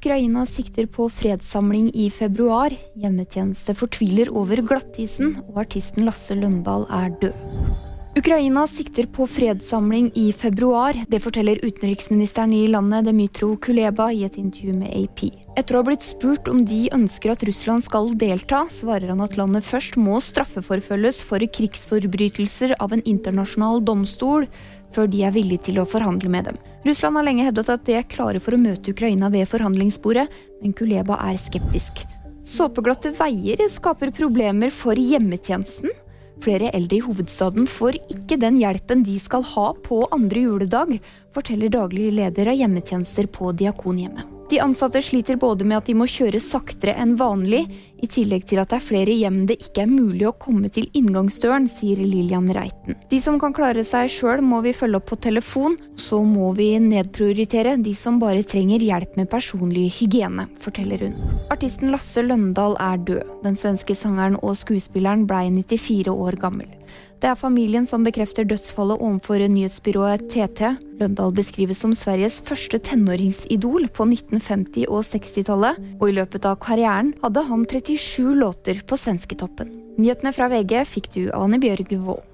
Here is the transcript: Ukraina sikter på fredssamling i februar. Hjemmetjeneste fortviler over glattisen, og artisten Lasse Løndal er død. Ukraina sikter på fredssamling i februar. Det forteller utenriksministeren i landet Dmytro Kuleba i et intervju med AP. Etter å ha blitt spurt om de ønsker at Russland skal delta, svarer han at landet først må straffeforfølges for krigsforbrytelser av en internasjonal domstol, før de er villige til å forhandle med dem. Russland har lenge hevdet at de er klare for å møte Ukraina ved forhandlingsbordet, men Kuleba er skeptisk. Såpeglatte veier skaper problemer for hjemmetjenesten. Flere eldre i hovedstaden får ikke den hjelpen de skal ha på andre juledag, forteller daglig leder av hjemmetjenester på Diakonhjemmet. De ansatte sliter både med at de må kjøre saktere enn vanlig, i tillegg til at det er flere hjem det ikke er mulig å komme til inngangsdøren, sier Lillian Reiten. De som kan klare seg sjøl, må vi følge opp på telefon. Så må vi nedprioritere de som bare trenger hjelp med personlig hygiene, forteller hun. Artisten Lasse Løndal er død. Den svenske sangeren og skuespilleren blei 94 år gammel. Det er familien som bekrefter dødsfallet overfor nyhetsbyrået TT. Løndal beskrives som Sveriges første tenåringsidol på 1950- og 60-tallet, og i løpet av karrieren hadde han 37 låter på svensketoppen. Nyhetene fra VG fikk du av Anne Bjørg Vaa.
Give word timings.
Ukraina 0.00 0.46
sikter 0.48 0.86
på 0.88 1.10
fredssamling 1.12 1.90
i 1.92 2.06
februar. 2.08 2.72
Hjemmetjeneste 2.96 3.74
fortviler 3.76 4.30
over 4.32 4.62
glattisen, 4.64 5.34
og 5.50 5.58
artisten 5.66 6.08
Lasse 6.08 6.38
Løndal 6.38 6.86
er 6.88 7.12
død. 7.20 7.49
Ukraina 8.20 8.66
sikter 8.68 9.06
på 9.06 9.24
fredssamling 9.26 10.10
i 10.14 10.32
februar. 10.32 10.96
Det 11.08 11.20
forteller 11.24 11.60
utenriksministeren 11.62 12.52
i 12.52 12.66
landet 12.68 13.06
Dmytro 13.06 13.54
Kuleba 13.56 14.10
i 14.12 14.26
et 14.26 14.36
intervju 14.36 14.74
med 14.76 14.90
AP. 14.92 15.22
Etter 15.56 15.76
å 15.76 15.80
ha 15.80 15.86
blitt 15.86 16.04
spurt 16.04 16.50
om 16.52 16.58
de 16.60 16.82
ønsker 16.92 17.32
at 17.32 17.44
Russland 17.48 17.80
skal 17.86 18.10
delta, 18.20 18.66
svarer 18.68 19.14
han 19.14 19.22
at 19.24 19.38
landet 19.40 19.64
først 19.64 19.96
må 19.96 20.18
straffeforfølges 20.20 21.22
for 21.30 21.40
krigsforbrytelser 21.40 22.74
av 22.76 22.92
en 22.92 23.04
internasjonal 23.08 23.80
domstol, 23.88 24.44
før 24.92 25.08
de 25.08 25.24
er 25.24 25.32
villige 25.38 25.70
til 25.70 25.80
å 25.80 25.88
forhandle 25.88 26.28
med 26.28 26.50
dem. 26.50 26.60
Russland 26.84 27.16
har 27.16 27.28
lenge 27.30 27.48
hevdet 27.48 27.72
at 27.72 27.88
de 27.88 27.96
er 28.02 28.10
klare 28.18 28.44
for 28.44 28.52
å 28.52 28.60
møte 28.60 28.92
Ukraina 28.92 29.32
ved 29.32 29.48
forhandlingsbordet, 29.48 30.28
men 30.60 30.76
Kuleba 30.76 31.16
er 31.24 31.40
skeptisk. 31.40 32.04
Såpeglatte 32.44 33.16
veier 33.16 33.64
skaper 33.72 34.12
problemer 34.12 34.68
for 34.68 35.00
hjemmetjenesten. 35.00 35.96
Flere 36.40 36.70
eldre 36.72 36.96
i 36.96 37.04
hovedstaden 37.04 37.66
får 37.68 37.98
ikke 38.08 38.38
den 38.40 38.58
hjelpen 38.62 39.04
de 39.04 39.18
skal 39.20 39.44
ha 39.44 39.70
på 39.84 40.02
andre 40.14 40.46
juledag, 40.46 40.94
forteller 41.34 41.72
daglig 41.72 42.08
leder 42.16 42.48
av 42.48 42.56
hjemmetjenester 42.56 43.28
på 43.32 43.52
Diakonhjemmet. 43.60 44.24
De 44.50 44.58
ansatte 44.58 44.98
sliter 45.04 45.36
både 45.38 45.66
med 45.68 45.78
at 45.78 45.86
de 45.86 45.94
må 45.94 46.08
kjøre 46.10 46.40
saktere 46.42 46.96
enn 46.98 47.12
vanlig, 47.20 47.66
i 48.02 48.08
tillegg 48.10 48.46
til 48.50 48.60
at 48.62 48.72
det 48.72 48.78
er 48.80 48.84
flere 48.84 49.14
hjem 49.16 49.42
det 49.48 49.58
ikke 49.60 49.84
er 49.84 49.90
mulig 49.90 50.26
å 50.28 50.34
komme 50.40 50.70
til 50.72 50.88
inngangsdøren, 50.96 51.68
sier 51.70 52.00
Lillian 52.00 52.48
Reiten. 52.54 52.98
De 53.10 53.20
som 53.22 53.38
kan 53.40 53.54
klare 53.56 53.84
seg 53.86 54.10
sjøl, 54.12 54.42
må 54.44 54.62
vi 54.64 54.74
følge 54.76 55.00
opp 55.00 55.08
på 55.10 55.20
telefon. 55.28 55.76
Så 56.00 56.22
må 56.24 56.52
vi 56.56 56.72
nedprioritere 56.82 57.76
de 57.82 57.94
som 57.98 58.20
bare 58.22 58.44
trenger 58.46 58.82
hjelp 58.84 59.16
med 59.20 59.30
personlig 59.32 59.88
hygiene, 59.98 60.48
forteller 60.60 61.06
hun. 61.06 61.16
Artisten 61.52 61.92
Lasse 61.94 62.24
Løndal 62.24 62.76
er 62.80 63.00
død. 63.06 63.38
Den 63.44 63.56
svenske 63.58 63.96
sangeren 63.96 64.38
og 64.40 64.56
skuespilleren 64.60 65.26
blei 65.28 65.48
94 65.52 66.12
år 66.12 66.40
gammel. 66.40 66.68
Det 67.20 67.28
er 67.28 67.36
familien 67.36 67.84
som 67.84 68.00
bekrefter 68.00 68.46
dødsfallet 68.48 69.02
overfor 69.04 69.42
nyhetsbyrået 69.52 70.22
TT. 70.32 70.70
Løndal 71.02 71.34
beskrives 71.36 71.82
som 71.84 71.92
Sveriges 71.92 72.38
første 72.40 72.80
tenåringsidol 72.80 73.90
på 73.92 74.06
1950- 74.08 74.88
og 74.88 75.04
60-tallet, 75.04 75.76
og 76.00 76.06
i 76.08 76.14
løpet 76.16 76.48
av 76.48 76.56
karrieren 76.64 77.12
hadde 77.20 77.44
han 77.50 77.66
37 77.90 78.34
låter 78.34 78.80
på 78.80 78.96
svensketoppen. 78.96 79.68
Nyhetene 79.98 80.30
fra 80.32 80.46
VG 80.48 80.84
fikk 80.86 81.08
du 81.14 81.22
av 81.32 81.48
Anne 81.48 81.58
Bjørg 81.58 81.96
Vaa. 81.98 82.29